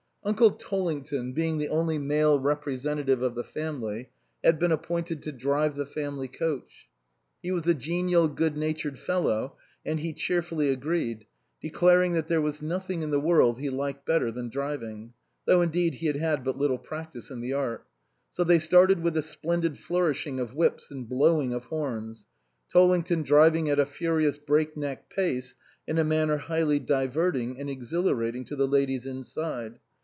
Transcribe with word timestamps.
Uncle 0.23 0.51
Tollington, 0.51 1.33
being 1.33 1.57
the 1.57 1.67
only 1.69 1.97
male 1.97 2.39
representative 2.39 3.23
of 3.23 3.33
the 3.33 3.43
family, 3.43 4.07
had 4.43 4.59
been 4.59 4.71
appointed 4.71 5.19
to 5.23 5.31
drive 5.31 5.75
the 5.75 5.83
family 5.85 6.27
coach. 6.27 6.87
He 7.41 7.49
was 7.51 7.67
a 7.67 7.73
genial 7.73 8.27
good 8.27 8.55
natured 8.55 8.99
fellow 8.99 9.57
and 9.83 9.99
he 9.99 10.13
cheerfully 10.13 10.69
agreed, 10.69 11.25
declaring 11.59 12.13
that 12.13 12.27
there 12.27 12.39
was 12.39 12.61
nothing 12.61 13.01
in 13.01 13.09
the 13.09 13.19
world 13.19 13.57
he 13.57 13.71
liked 13.71 14.05
better 14.05 14.31
than 14.31 14.49
driving; 14.49 15.13
though 15.45 15.63
indeed 15.63 15.95
he 15.95 16.05
had 16.05 16.17
had 16.17 16.43
but 16.43 16.55
little 16.55 16.77
practice 16.77 17.31
in 17.31 17.41
the 17.41 17.53
art. 17.53 17.83
So 18.31 18.43
they 18.43 18.59
started 18.59 18.99
with 18.99 19.17
a 19.17 19.23
splendid 19.23 19.79
flourishing 19.79 20.39
of 20.39 20.53
whips 20.53 20.91
and 20.91 21.09
blowing 21.09 21.51
of 21.51 21.65
horns; 21.65 22.27
Tollington 22.71 23.23
driving 23.23 23.71
at 23.71 23.79
a 23.79 23.87
furious 23.87 24.37
break 24.37 24.77
neck 24.77 25.09
pace 25.09 25.55
in 25.87 25.97
a 25.97 26.03
manner 26.03 26.37
highly 26.37 26.77
diverting 26.77 27.59
and 27.59 27.71
exhilarating 27.71 28.45
to 28.45 28.55
the 28.55 28.67
ladies 28.67 29.07
inside. 29.07 29.79